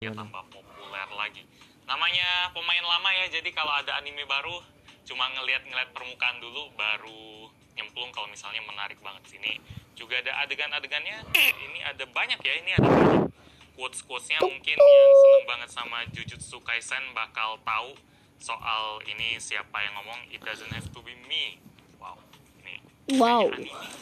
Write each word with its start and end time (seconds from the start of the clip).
ya 0.00 0.16
tambah 0.16 0.40
populer 0.48 1.08
lagi. 1.12 1.44
Namanya 1.84 2.48
pemain 2.56 2.80
lama 2.80 3.12
ya, 3.20 3.28
jadi 3.36 3.52
kalau 3.52 3.68
ada 3.68 4.00
anime 4.00 4.24
baru 4.24 4.64
cuma 5.04 5.28
ngeliat-ngeliat 5.36 5.92
permukaan 5.92 6.40
dulu 6.40 6.72
baru 6.72 7.52
nyemplung 7.76 8.08
kalau 8.08 8.24
misalnya 8.32 8.64
menarik 8.64 8.96
banget 9.04 9.28
sini. 9.28 9.60
Juga 9.92 10.24
ada 10.24 10.40
adegan-adegannya. 10.40 11.20
Ini 11.36 11.84
ada 11.84 12.08
banyak 12.08 12.40
ya, 12.40 12.54
ini 12.64 12.70
ada 12.80 12.88
banyak 12.88 13.28
quotes-quotesnya 13.76 14.40
mungkin 14.40 14.80
yang 14.80 15.12
seneng 15.20 15.44
banget 15.44 15.68
sama 15.68 16.08
Jujutsu 16.16 16.64
Kaisen 16.64 17.12
bakal 17.12 17.60
tahu 17.60 17.92
soal 18.40 19.04
ini 19.04 19.36
siapa 19.36 19.84
yang 19.84 20.00
ngomong 20.00 20.32
it 20.32 20.40
doesn't 20.40 20.72
have 20.72 20.88
to 20.96 21.04
be 21.04 21.12
me. 21.28 21.60
Wow. 22.00 22.16
Ini 22.64 22.80
Wow. 23.20 23.52
anime. 23.52 23.99